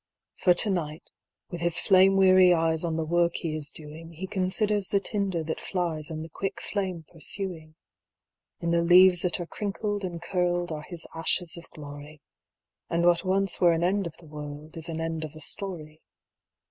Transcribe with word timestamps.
For 0.37 0.55
to 0.55 0.71
night, 0.71 1.11
with 1.51 1.61
his 1.61 1.77
flame 1.79 2.15
weary 2.15 2.55
eyes 2.55 2.83
On 2.83 2.95
the 2.95 3.05
work 3.05 3.33
he 3.35 3.55
is 3.55 3.69
doing, 3.69 4.13
He 4.13 4.25
considers 4.25 4.89
the 4.89 4.99
tinder 4.99 5.43
that 5.43 5.59
flies 5.61 6.09
And 6.09 6.25
the 6.25 6.29
quick 6.29 6.59
flame 6.59 7.05
pursuing. 7.07 7.75
In 8.61 8.71
the 8.71 8.81
leaves 8.81 9.21
that 9.21 9.39
are 9.39 9.45
crinkled 9.45 10.03
and 10.03 10.19
curled 10.19 10.71
Are 10.71 10.81
his 10.81 11.05
ashes 11.13 11.55
of 11.55 11.69
glory, 11.69 12.19
And 12.89 13.05
what 13.05 13.23
once 13.23 13.61
were 13.61 13.73
an 13.73 13.83
end 13.83 14.07
of 14.07 14.17
the 14.17 14.25
world 14.27 14.75
Is 14.75 14.89
an 14.89 14.99
end 14.99 15.23
of 15.23 15.35
a 15.35 15.39
story. 15.39 16.01